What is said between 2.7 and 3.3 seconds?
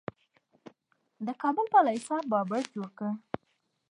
جوړ کړ